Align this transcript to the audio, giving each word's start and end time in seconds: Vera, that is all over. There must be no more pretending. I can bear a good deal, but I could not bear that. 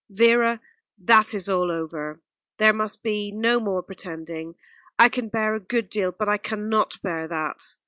Vera, 0.09 0.59
that 0.97 1.31
is 1.35 1.47
all 1.47 1.69
over. 1.69 2.19
There 2.57 2.73
must 2.73 3.03
be 3.03 3.31
no 3.31 3.59
more 3.59 3.83
pretending. 3.83 4.55
I 4.97 5.09
can 5.09 5.29
bear 5.29 5.53
a 5.53 5.59
good 5.59 5.91
deal, 5.91 6.11
but 6.11 6.27
I 6.27 6.37
could 6.39 6.57
not 6.57 6.99
bear 7.03 7.27
that. 7.27 7.61